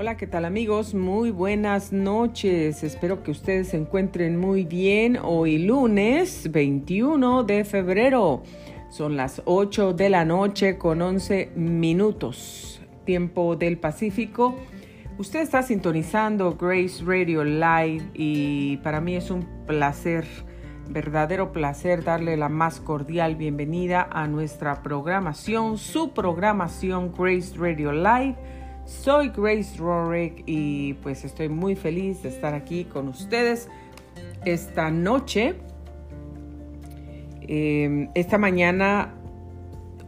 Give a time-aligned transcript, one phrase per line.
[0.00, 0.94] Hola, ¿qué tal amigos?
[0.94, 2.82] Muy buenas noches.
[2.84, 5.18] Espero que ustedes se encuentren muy bien.
[5.22, 8.42] Hoy lunes 21 de febrero.
[8.88, 12.80] Son las 8 de la noche con 11 minutos.
[13.04, 14.56] Tiempo del Pacífico.
[15.18, 20.24] Usted está sintonizando Grace Radio Live y para mí es un placer,
[20.88, 28.59] verdadero placer darle la más cordial bienvenida a nuestra programación, su programación Grace Radio Live
[28.90, 33.68] soy Grace Rorick y pues estoy muy feliz de estar aquí con ustedes
[34.44, 35.54] esta noche.
[37.42, 39.14] Em, esta mañana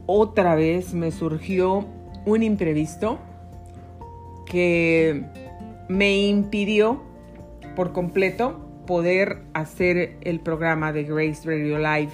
[0.06, 1.86] otra vez me surgió
[2.26, 3.18] un imprevisto
[4.46, 5.24] que
[5.88, 7.02] me impidió
[7.76, 12.12] por completo poder hacer el programa de Grace Radio Live.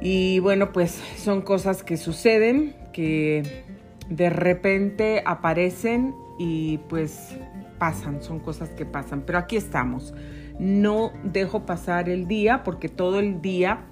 [0.00, 3.67] Y bueno, pues son cosas que suceden, que
[4.08, 7.36] de repente aparecen y pues
[7.78, 9.22] pasan, son cosas que pasan.
[9.22, 10.14] Pero aquí estamos.
[10.58, 13.84] No dejo pasar el día porque todo el día,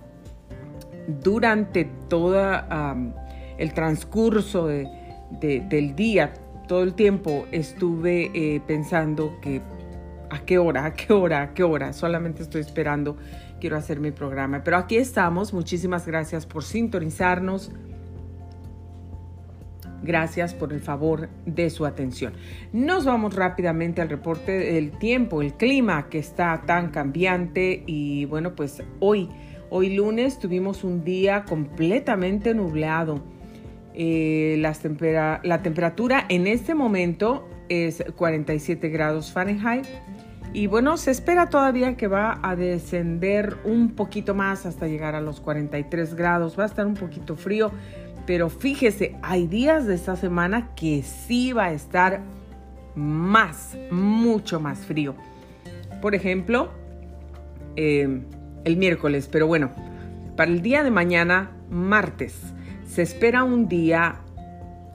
[1.22, 2.37] durante todo
[3.59, 6.34] el transcurso del día,
[6.67, 9.62] todo el tiempo estuve eh, pensando que
[10.31, 11.92] a qué hora, a qué hora, a qué hora.
[11.92, 13.17] Solamente estoy esperando,
[13.61, 14.62] quiero hacer mi programa.
[14.64, 15.53] Pero aquí estamos.
[15.53, 17.70] Muchísimas gracias por sintonizarnos.
[20.02, 22.34] Gracias por el favor de su atención.
[22.72, 28.55] Nos vamos rápidamente al reporte del tiempo, el clima que está tan cambiante y bueno,
[28.55, 29.28] pues hoy,
[29.70, 33.22] hoy lunes tuvimos un día completamente nublado.
[33.94, 39.86] Eh, la temperatura en este momento es 47 grados Fahrenheit.
[40.53, 45.20] Y bueno, se espera todavía que va a descender un poquito más hasta llegar a
[45.20, 46.58] los 43 grados.
[46.58, 47.72] Va a estar un poquito frío,
[48.27, 52.22] pero fíjese, hay días de esta semana que sí va a estar
[52.94, 55.14] más, mucho más frío.
[56.02, 56.70] Por ejemplo,
[57.76, 58.25] em,
[58.65, 59.70] el miércoles, pero bueno,
[60.36, 62.34] para el día de mañana, martes,
[62.86, 64.20] se espera un día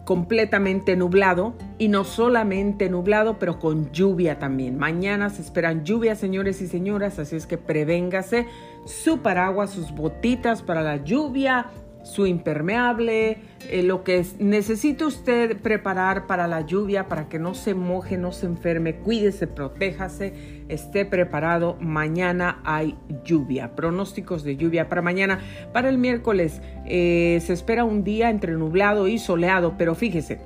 [0.05, 4.77] completamente nublado y no solamente nublado, pero con lluvia también.
[4.77, 8.47] Mañana se esperan lluvias, señores y señoras, así es que prevéngase
[8.85, 11.67] su paraguas, sus botitas para la lluvia,
[12.03, 13.37] su impermeable,
[13.69, 18.31] eh, lo que necesite usted preparar para la lluvia, para que no se moje, no
[18.31, 21.77] se enferme, cuídese, protéjase, esté preparado.
[21.79, 25.39] Mañana hay lluvia, pronósticos de lluvia para mañana.
[25.73, 30.39] Para el miércoles eh, se espera un día entre nublado y soleado, pero fíjese,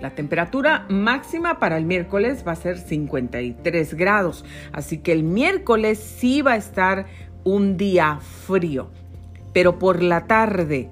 [0.00, 5.98] la temperatura máxima para el miércoles va a ser 53 grados, así que el miércoles
[5.98, 7.06] sí va a estar
[7.44, 8.90] un día frío
[9.56, 10.90] pero por la tarde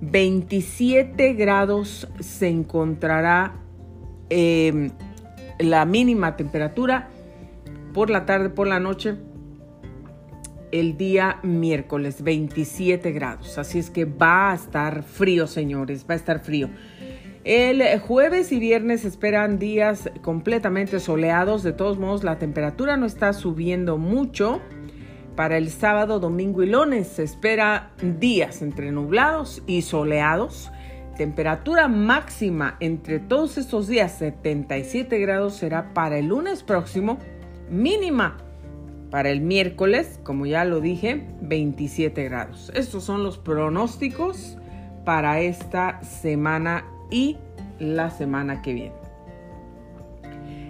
[0.00, 3.60] 27 grados se encontrará
[4.30, 4.90] em,
[5.58, 7.10] la mínima temperatura
[7.92, 9.16] por la tarde, por la noche,
[10.72, 13.58] el día miércoles, 27 grados.
[13.58, 16.70] Así es que va a estar frío, señores, va a estar frío.
[17.44, 21.62] El jueves y viernes esperan días completamente soleados.
[21.62, 24.62] De todos modos, la temperatura no está subiendo mucho.
[25.36, 30.72] Para el sábado, domingo y lunes se espera días entre nublados y soleados.
[31.18, 37.18] Temperatura máxima entre todos estos días, 77 grados, será para el lunes próximo.
[37.68, 38.38] Mínima
[39.10, 42.72] para el miércoles, como ya lo dije, 27 grados.
[42.74, 44.56] Estos son los pronósticos
[45.04, 47.36] para esta semana y
[47.78, 49.05] la semana que viene.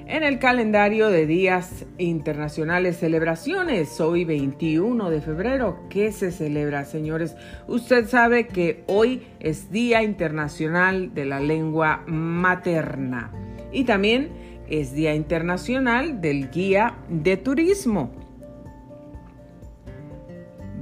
[0.08, 7.34] En el calendario de días internacionales celebraciones, hoy 21 de febrero, ¿qué se celebra, señores?
[7.66, 13.32] Usted sabe que hoy es Día Internacional de la Lengua Materna
[13.72, 14.30] y también
[14.68, 18.25] es Día Internacional del Guía de Turismo.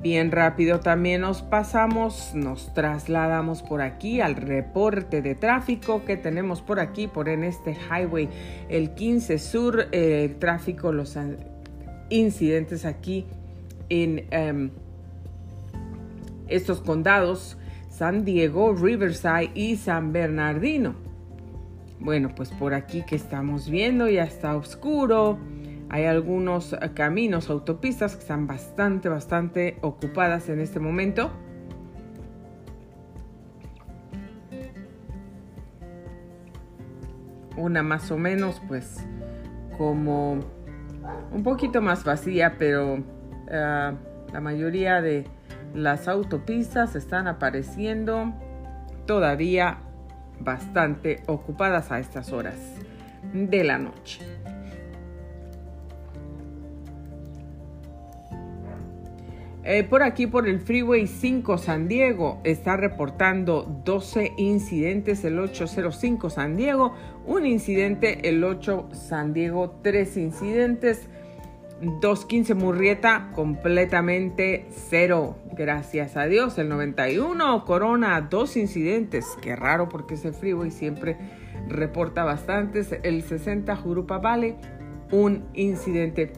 [0.04, 6.60] Bien rápido también nos pasamos, nos trasladamos por aquí al reporte de tráfico que tenemos
[6.60, 8.28] por aquí, por en este highway,
[8.68, 11.16] el 15 Sur, el tráfico, los
[12.10, 13.24] incidentes aquí
[13.88, 14.72] en em,
[16.48, 17.56] estos condados,
[17.88, 20.96] San Diego, Riverside y San Bernardino.
[21.98, 25.38] Bueno, pues por aquí que estamos viendo ya está oscuro
[25.90, 31.30] hay algunos eh, caminos, autopistas que están bastante, bastante ocupadas en este momento.
[37.56, 39.06] Una más o menos, pues,
[39.78, 40.40] como
[41.32, 42.98] un poquito más vacía, pero
[43.48, 43.92] eh,
[44.32, 45.26] la mayoría de
[45.74, 48.32] las autopistas están apareciendo
[49.06, 49.78] todavía
[50.40, 52.56] bastante ocupadas a estas horas
[53.32, 54.33] de la noche.
[59.66, 66.28] Eh, por aquí, por el Freeway 5 San Diego, está reportando 12 incidentes, el 805
[66.28, 66.94] San Diego,
[67.24, 71.08] un incidente, el 8 San Diego, 3 incidentes,
[71.80, 80.14] 215 Murrieta, completamente cero, gracias a Dios, el 91 Corona, dos incidentes, qué raro porque
[80.14, 81.16] ese Freeway siempre
[81.68, 84.56] reporta bastantes, el 60 Jurupa Valley,
[85.10, 86.32] un incidente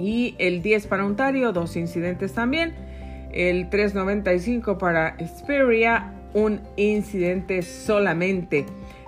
[0.00, 2.74] y el 10 para Ontario, dos incidentes también.
[3.32, 8.64] El 395 para Xperia, un incidente solamente.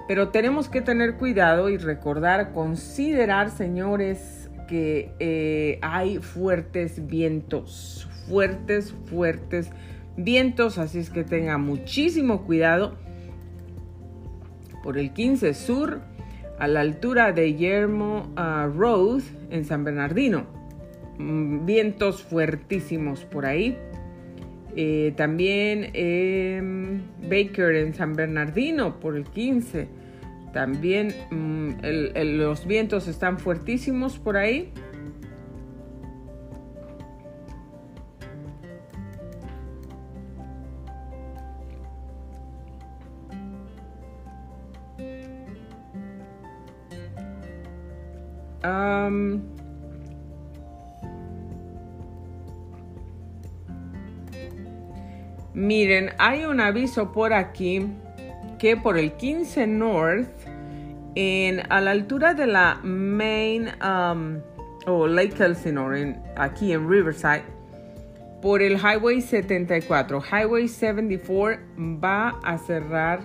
[0.06, 8.94] Pero tenemos que tener cuidado y recordar, considerar, señores, que eh, hay fuertes vientos, fuertes,
[9.06, 9.70] fuertes
[10.16, 12.96] vientos, así es que tenga muchísimo cuidado.
[14.82, 16.00] Por el 15 Sur,
[16.58, 20.61] a la altura de Yermo ah, Road, en San Bernardino.
[21.18, 23.76] Mm, vientos fuertísimos por ahí.
[24.74, 29.88] Eh, también em, Baker en San Bernardino por el 15.
[30.52, 31.70] También mm,
[32.36, 34.72] los vientos están fuertísimos por ahí.
[55.62, 57.86] Miren, hay un aviso por aquí
[58.58, 60.26] que por el 15 North,
[61.14, 64.40] en, a la altura de la Main um,
[64.86, 67.44] o Lake Elsinore, aquí en Riverside,
[68.40, 71.60] por el Highway 74, Highway 74
[72.02, 73.20] va a cerrar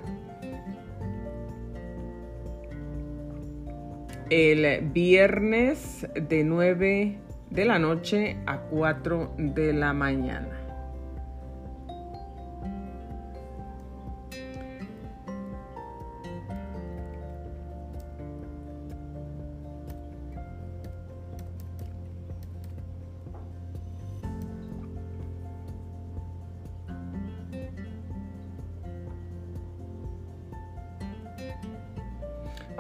[4.30, 7.18] el viernes de 9
[7.50, 10.67] de la noche a 4 de la mañana.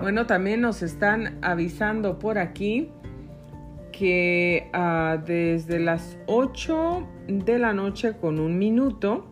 [0.08, 2.90] Bueno, también nos están avisando por aquí
[3.92, 9.30] que ah, desde las 8 de la noche con un minuto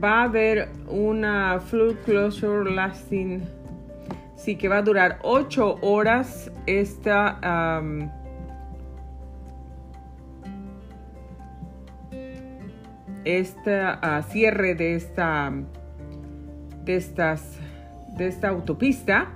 [0.00, 3.42] va a haber una full closure lasting,
[4.36, 7.40] sí que va a durar 8 horas esta
[13.24, 13.82] este
[14.28, 15.52] cierre de esta,
[16.84, 17.58] de, estas,
[18.16, 19.28] de esta autopista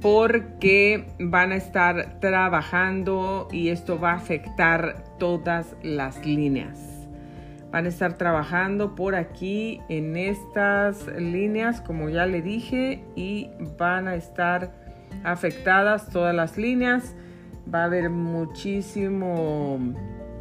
[0.00, 6.78] porque van a estar trabajando y esto va a afectar todas las líneas.
[7.70, 14.08] Van a estar trabajando por aquí en estas líneas, como ya le dije, y van
[14.08, 14.72] a estar
[15.24, 17.14] afectadas todas las líneas.
[17.72, 19.78] Va a haber muchísimo,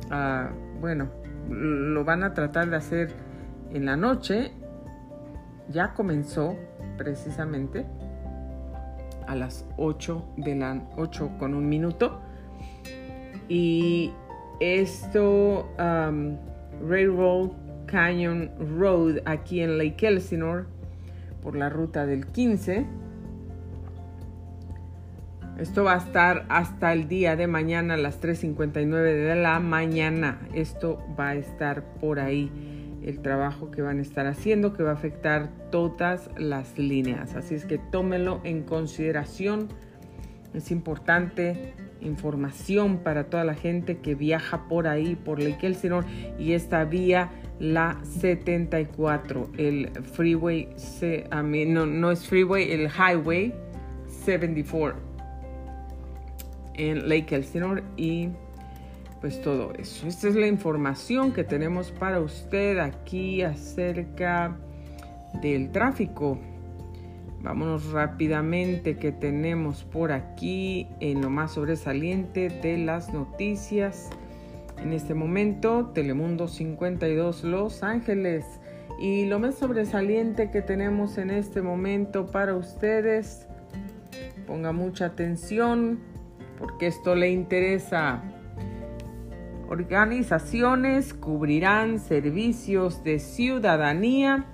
[0.10, 1.10] ah, bueno,
[1.50, 3.12] lo van a tratar de hacer
[3.74, 4.52] en la noche.
[5.70, 6.56] Ya comenzó
[6.98, 7.86] precisamente
[9.28, 12.20] a las 8 de la 8 con un minuto.
[13.50, 14.12] Y
[14.60, 16.38] esto, um,
[16.88, 17.52] Railroad
[17.88, 20.66] Canyon Road, aquí en Lake Elsinore,
[21.42, 22.86] por la ruta del 15
[25.60, 30.40] esto va a estar hasta el día de mañana a las 3.59 de la mañana.
[30.54, 32.52] Esto va a estar por ahí
[33.04, 37.36] el trabajo que van a estar haciendo que va a afectar todas las líneas.
[37.36, 39.70] Así es que tómelo en consideración.
[40.54, 46.06] Es importante información para toda la gente que viaja por ahí, por Lake Elsinore
[46.38, 50.70] y esta vía la 74, el freeway,
[51.68, 53.56] no, no es freeway, el highway
[54.24, 55.07] 74
[56.78, 58.30] en Lake Elsinore y
[59.22, 60.08] pues todo eso.
[60.08, 64.56] Esta es la información que tenemos para usted aquí acerca
[65.42, 66.40] del tráfico.
[67.42, 74.10] Vámonos rápidamente que tenemos por aquí en lo más sobresaliente de las noticias.
[74.82, 78.46] En este momento, Telemundo 52 Los Ángeles.
[79.00, 83.48] Y lo más sobresaliente que tenemos en este momento para ustedes,
[84.48, 86.00] ponga mucha atención,
[86.58, 88.24] porque esto le interesa.
[89.70, 94.46] Organizaciones cubrirán servicios de ciudadanía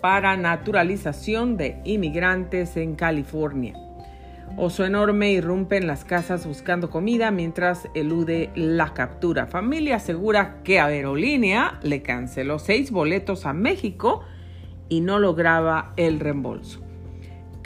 [0.00, 3.74] para naturalización de inmigrantes en California.
[4.58, 9.46] Oso enorme irrumpe en las casas buscando comida mientras elude la captura.
[9.46, 14.22] Familia asegura que Aerolínea le canceló seis boletos a México
[14.88, 16.85] y no lograba el reembolso.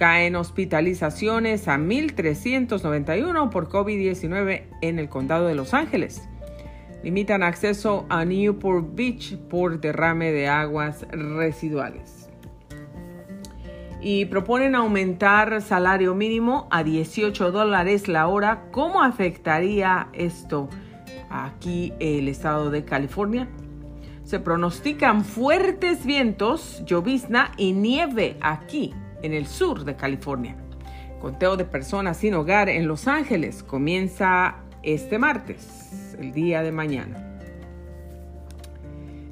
[0.01, 6.27] Caen hospitalizaciones a 1.391 por COVID-19 en el condado de Los Ángeles.
[7.03, 12.31] Limitan acceso a Newport Beach por derrame de aguas residuales.
[14.01, 18.71] Y proponen aumentar salario mínimo a 18 dólares la hora.
[18.71, 20.71] ¿Cómo afectaría esto
[21.29, 23.49] aquí el estado de California?
[24.25, 30.57] Se pronostican fuertes vientos, llovizna y nieve aquí en el sur de California.
[31.21, 37.31] Conteo de personas sin hogar en Los Ángeles comienza este martes, el día de mañana.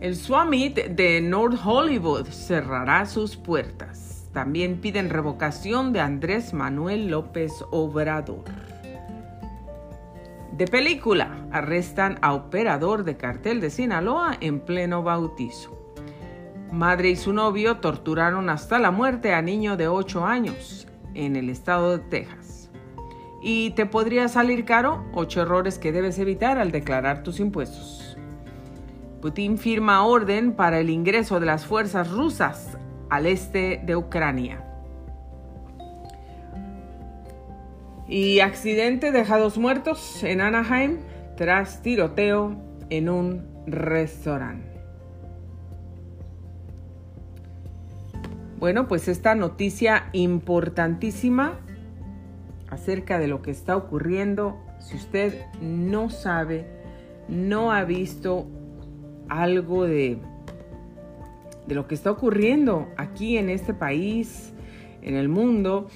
[0.01, 4.29] El Swamit de North Hollywood cerrará sus puertas.
[4.33, 8.45] También piden revocación de Andrés Manuel López Obrador.
[10.53, 15.78] De película, arrestan a operador de cartel de Sinaloa en pleno bautizo.
[16.73, 21.49] Madre y su novio torturaron hasta la muerte a niño de 8 años en el
[21.49, 22.71] estado de Texas.
[23.43, 28.19] Y te podría salir caro 8 errores que debes evitar al declarar tus impuestos.
[29.23, 32.77] Putin firma orden para el ingreso de las fuerzas rusas
[33.09, 34.65] al este de Ucrania.
[38.07, 40.99] Y accidente deja dos muertos en Anaheim
[41.37, 42.57] tras tiroteo
[42.91, 44.78] en un restaurante.
[48.59, 51.61] Bueno, pues esta noticia importantísima
[52.69, 56.67] acerca de lo que está ocurriendo, si usted no sabe,
[57.29, 58.49] no ha visto
[59.29, 60.19] algo de,
[61.69, 64.53] de lo que está ocurriendo aquí en este país,
[65.03, 65.87] en el mundo,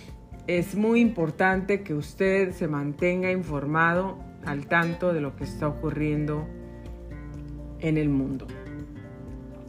[0.46, 6.46] es muy importante que usted se mantenga informado al tanto de lo que está ocurriendo
[7.80, 8.46] en el mundo.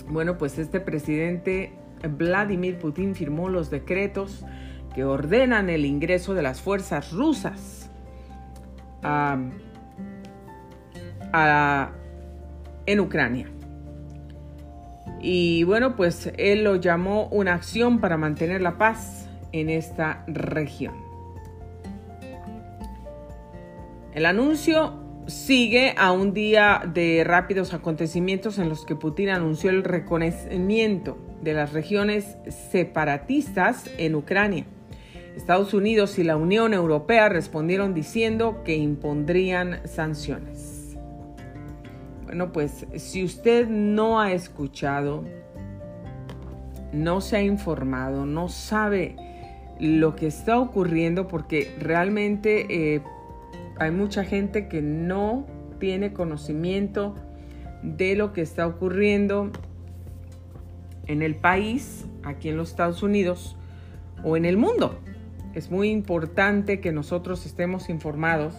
[0.10, 1.74] Bueno, pues este presidente
[2.08, 4.46] Vladimir Putin firmó los decretos
[4.94, 7.90] que ordenan el ingreso de las fuerzas rusas
[12.86, 13.48] en Ucrania.
[15.20, 20.96] Y bueno, pues él lo llamó una acción para mantener la paz en esta región.
[24.14, 24.94] El anuncio
[25.28, 31.54] sigue a un día de rápidos acontecimientos en los que Putin anunció el reconocimiento de
[31.54, 32.38] las regiones
[32.72, 34.66] separatistas en Ucrania.
[35.36, 40.96] Estados Unidos y la Unión Europea respondieron diciendo que impondrían sanciones.
[42.26, 45.24] Bueno, pues si usted no ha escuchado,
[46.92, 49.16] no se ha informado, no sabe
[49.80, 53.02] lo que está ocurriendo, porque realmente eh,
[53.80, 55.46] hay mucha gente que no
[55.80, 57.16] tiene conocimiento
[57.82, 59.52] de lo que está ocurriendo
[61.08, 63.58] en el país, aquí en los Estados Unidos
[64.24, 65.00] o en el mundo.
[65.54, 68.56] Es muy importante que nosotros estemos informados.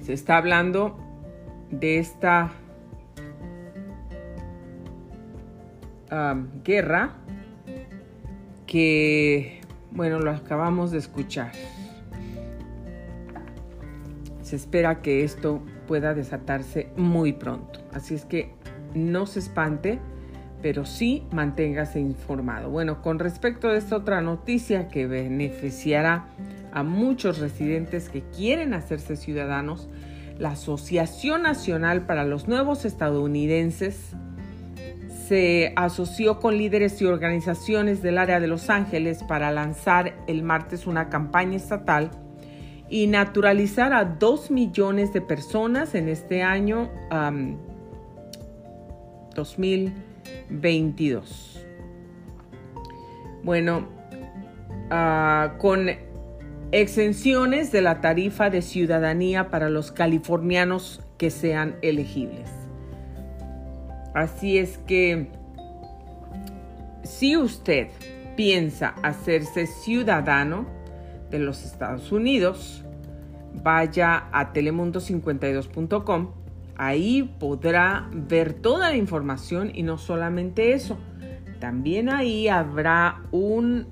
[0.00, 0.98] Se está hablando
[1.70, 2.52] de esta
[6.64, 7.12] guerra
[8.66, 9.60] que,
[9.92, 11.52] bueno, lo acabamos de escuchar.
[14.42, 17.80] Se espera que esto pueda desatarse muy pronto.
[17.92, 18.54] Así es que
[18.94, 19.98] no se espante,
[20.62, 22.70] pero sí manténgase informado.
[22.70, 26.28] Bueno, con respecto a esta otra noticia que beneficiará
[26.72, 29.88] a muchos residentes que quieren hacerse ciudadanos,
[30.38, 34.14] la Asociación Nacional para los Nuevos Estadounidenses
[35.26, 40.86] se asoció con líderes y organizaciones del área de Los Ángeles para lanzar el martes
[40.86, 42.12] una campaña estatal
[42.90, 46.90] y naturalizar a dos millones de personas en este año
[49.36, 51.64] 2022.
[53.44, 53.86] Bueno,
[54.90, 55.88] ah, con
[56.72, 62.50] exenciones de la tarifa de ciudadanía para los californianos que sean elegibles.
[64.14, 65.28] Así es que
[67.04, 67.86] si usted
[68.36, 70.79] piensa hacerse ciudadano,
[71.30, 72.84] de los Estados Unidos,
[73.62, 76.30] vaya a telemundo52.com.
[76.76, 80.98] Ahí podrá ver toda la información y no solamente eso.
[81.58, 83.86] También ahí habrá un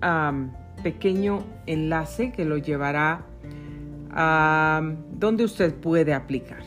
[0.83, 3.26] pequeño enlace que lo llevará
[5.11, 6.62] donde usted puede aplicar.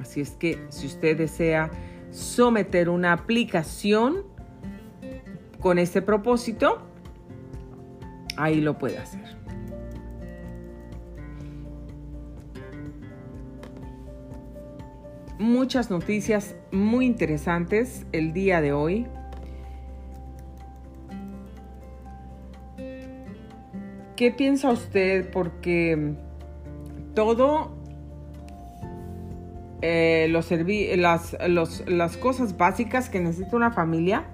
[0.00, 1.70] Así es que si usted desea
[2.10, 4.24] someter una aplicación
[5.60, 6.82] con este propósito,
[8.36, 9.41] ahí lo puede hacer.
[15.42, 19.08] Muchas noticias muy interesantes el día de hoy.
[24.14, 25.28] ¿Qué piensa usted?
[25.32, 26.14] Porque
[27.16, 27.72] todo
[29.80, 31.36] eh, los las,
[31.88, 34.28] las cosas básicas que necesita una familia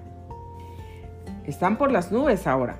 [1.47, 2.77] están por las nubes ahora.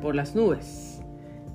[0.00, 1.02] Por las nubes.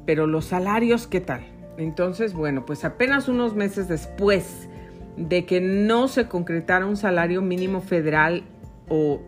[0.05, 1.45] Pero los salarios, ¿qué tal?
[1.77, 4.68] Entonces, bueno, pues apenas unos meses después
[5.17, 8.43] de que no se concretara un salario mínimo federal
[8.87, 9.21] o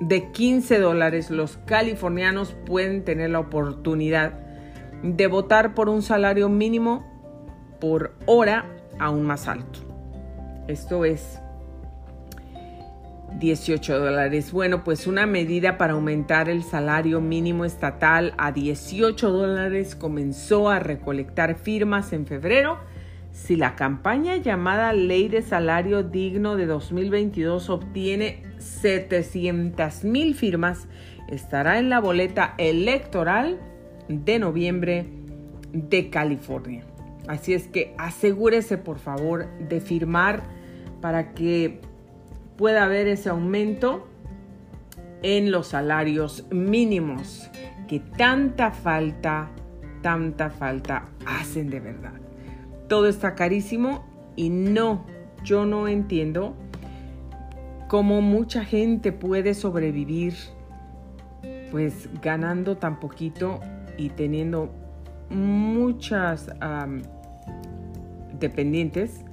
[0.00, 4.34] de 15 dólares, los californianos pueden tener la oportunidad
[5.02, 7.06] de votar por un salario mínimo
[7.80, 8.66] por hora
[8.98, 9.80] aún más alto.
[10.68, 11.40] Esto es
[13.38, 14.52] 18 dólares.
[14.52, 20.78] Bueno, pues una medida para aumentar el salario mínimo estatal a 18 dólares comenzó a
[20.78, 22.78] recolectar firmas en febrero.
[23.34, 30.86] Si la campaña llamada Ley de Salario Digno de 2022 obtiene 700 mil firmas,
[31.28, 33.58] estará en la boleta electoral
[34.08, 35.08] de noviembre
[35.72, 36.84] de California.
[37.26, 40.44] Así es que asegúrese por favor de firmar
[41.00, 41.80] para que
[42.56, 44.06] pueda haber ese aumento
[45.24, 47.50] en los salarios mínimos
[47.88, 49.50] que tanta falta,
[50.02, 52.24] tanta falta hacen de verdad.
[52.88, 54.04] Todo está carísimo
[54.36, 55.04] y no,
[55.42, 56.54] yo no entiendo
[57.88, 60.34] cómo mucha gente puede sobrevivir
[61.70, 63.60] pues ganando tan poquito
[63.96, 64.70] y teniendo
[65.28, 66.48] muchas
[68.38, 69.24] dependientes,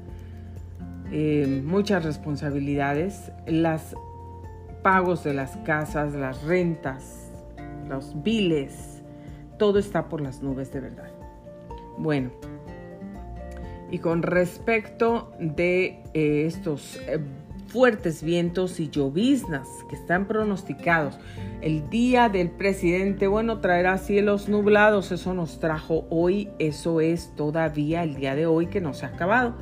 [1.11, 3.95] eh, muchas responsabilidades, las
[4.81, 7.31] pagos de las casas, las rentas,
[7.87, 9.03] los biles,
[9.59, 11.11] todo está por las nubes de verdad.
[11.97, 12.31] Bueno,
[13.91, 17.19] y con respecto de eh, estos eh,
[17.67, 21.19] fuertes vientos y lloviznas que están pronosticados.
[21.61, 28.03] El día del presidente, bueno, traerá cielos nublados, eso nos trajo hoy, eso es todavía
[28.03, 29.55] el día de hoy que no se ha acabado.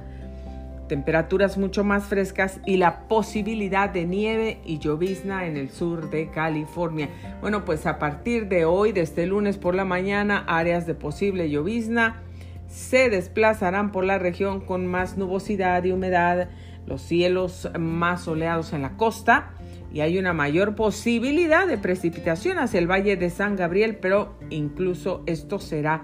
[0.87, 6.29] Temperaturas mucho más frescas y la posibilidad de nieve y llovizna en el sur de
[6.31, 7.09] California.
[7.41, 11.51] Bueno, pues a partir de hoy, desde este lunes por la mañana, áreas de posible
[11.51, 12.23] llovizna
[12.69, 16.49] se desplazarán por la región con más nubosidad y humedad
[16.85, 19.51] los cielos más soleados en la costa
[19.91, 25.23] y hay una mayor posibilidad de precipitación hacia el valle de San Gabriel, pero incluso
[25.25, 26.03] esto será,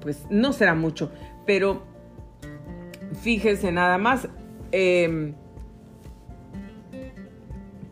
[0.00, 1.12] pues no será mucho,
[1.46, 1.84] pero
[3.22, 4.28] fíjese nada más,
[4.72, 5.34] em,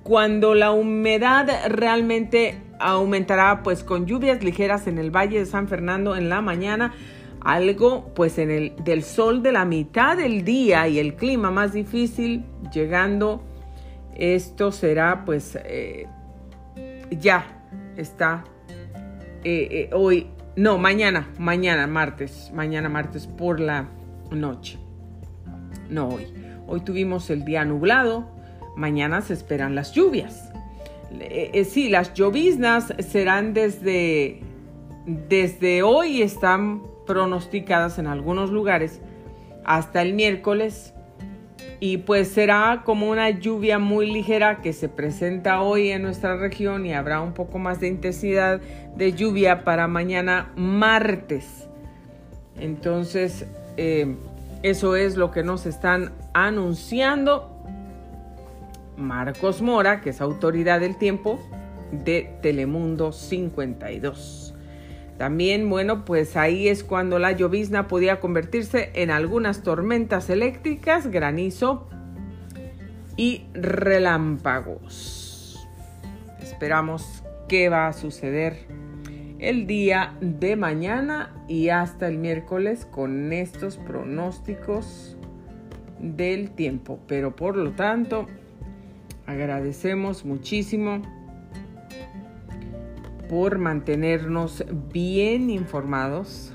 [0.02, 6.16] cuando la humedad realmente aumentará, pues con lluvias ligeras en el valle de San Fernando
[6.16, 6.92] en la mañana,
[7.44, 11.74] algo pues en el del sol de la mitad del día y el clima más
[11.74, 13.42] difícil llegando
[14.16, 16.07] esto será pues eh,
[17.11, 17.62] ya
[17.96, 18.44] está
[19.44, 20.26] eh, eh, hoy
[20.57, 23.88] no mañana mañana martes mañana martes por la
[24.30, 24.78] noche.
[25.90, 26.26] No hoy.
[26.66, 28.26] Hoy tuvimos el día nublado
[28.74, 30.50] mañana se esperan las lluvias.
[31.64, 34.40] Sí las lloviznas serán desde
[35.07, 39.01] desde hoy están pronosticadas en algunos lugares
[39.64, 40.95] hasta el miércoles
[41.81, 46.87] y pues será como una lluvia muy ligera que se presenta hoy en nuestra región
[46.87, 48.61] y habrá un poco más de intensidad
[48.97, 51.69] de lluvia para mañana martes.
[52.59, 54.14] Entonces, eh,
[54.62, 57.51] eso es lo que nos están anunciando
[58.97, 61.40] Marcos Mora, que es autoridad del tiempo
[61.90, 64.43] de Telemundo 52.
[65.18, 71.88] También, bueno, pues ahí es cuando la llovizna podía convertirse en algunas tormentas eléctricas, granizo
[73.16, 75.24] y relámpagos.
[76.42, 78.66] Esperamos qué va a suceder
[79.38, 85.16] el día de mañana y hasta el miércoles con estos pronósticos
[86.00, 86.98] del tiempo.
[87.07, 88.27] Pero por lo tanto,
[89.27, 91.03] agradecemos muchísimo
[93.29, 96.53] por mantenernos bien informados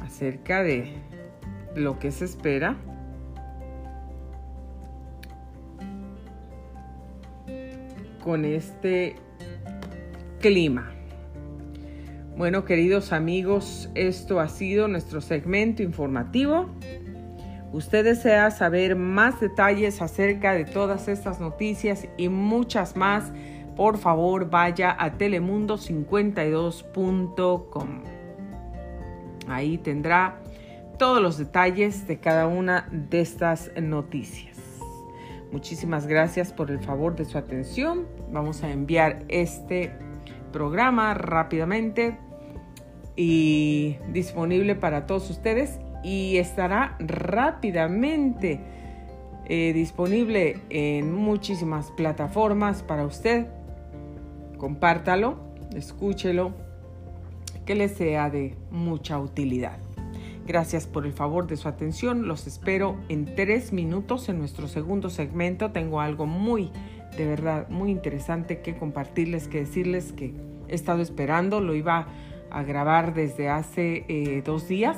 [0.00, 0.94] acerca de
[1.74, 2.76] lo que se espera.
[8.22, 9.16] con este
[10.40, 10.90] clima.
[12.36, 16.70] Bueno, queridos amigos, esto ha sido nuestro segmento informativo.
[17.72, 23.32] Usted desea saber más detalles acerca de todas estas noticias y muchas más,
[23.76, 27.88] por favor vaya a telemundo52.com.
[29.48, 30.40] Ahí tendrá
[30.98, 34.58] todos los detalles de cada una de estas noticias.
[35.50, 38.06] Muchísimas gracias por el favor de su atención.
[38.30, 39.92] Vamos a enviar este
[40.52, 42.16] programa rápidamente
[43.16, 48.60] y disponible para todos ustedes y estará rápidamente
[49.44, 53.46] eh, disponible en muchísimas plataformas para usted.
[54.62, 55.38] Compártalo,
[55.74, 56.52] escúchelo,
[57.66, 59.80] que le sea de mucha utilidad.
[60.46, 62.28] Gracias por el favor de su atención.
[62.28, 65.72] Los espero en tres minutos en nuestro segundo segmento.
[65.72, 66.70] Tengo algo muy,
[67.16, 70.32] de verdad, muy interesante que compartirles, que decirles que
[70.68, 71.60] he estado esperando.
[71.60, 72.06] Lo iba
[72.48, 74.96] a grabar desde hace eh, dos días,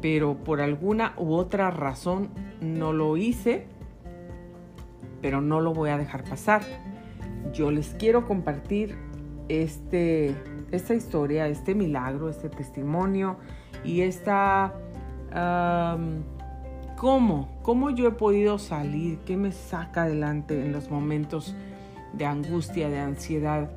[0.00, 2.28] pero por alguna u otra razón
[2.60, 3.66] no lo hice,
[5.20, 6.91] pero no lo voy a dejar pasar.
[7.52, 8.96] Yo les quiero compartir
[9.48, 10.34] este,
[10.70, 13.36] esta historia, este milagro, este testimonio
[13.84, 14.74] y esta...
[17.02, 17.48] ¿Cómo?
[17.62, 19.18] ¿Cómo yo he podido salir?
[19.26, 21.56] ¿Qué me saca adelante en los momentos
[22.12, 23.72] de angustia, de ansiedad?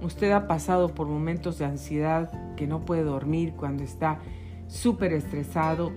[0.00, 4.18] Usted ha pasado por momentos de ansiedad que no puede dormir cuando está
[4.66, 5.92] súper estresado,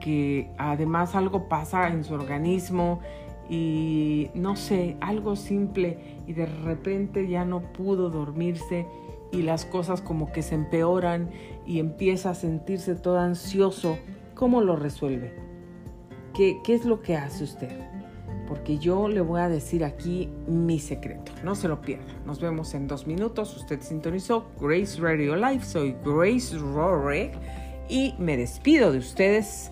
[0.00, 3.00] que además algo pasa en su organismo
[3.48, 8.86] y no sé, algo simple y de repente ya no pudo dormirse
[9.32, 11.30] y las cosas como que se empeoran
[11.66, 13.98] y empieza a sentirse todo ansioso.
[14.34, 15.34] ¿Cómo lo resuelve?
[16.34, 17.92] ¿Qué, qué es lo que hace usted?
[18.52, 21.32] porque yo le voy a decir aquí mi secreto.
[21.42, 22.12] No se lo pierda.
[22.26, 23.56] Nos vemos en dos minutos.
[23.56, 25.64] Usted sintonizó Grace Radio Live.
[25.64, 27.32] Soy Grace Rorick
[27.88, 29.71] y me despido de ustedes.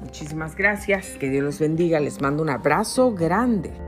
[0.00, 1.16] Muchísimas gracias.
[1.18, 2.00] Que Dios los bendiga.
[2.00, 3.85] Les mando un abrazo grande.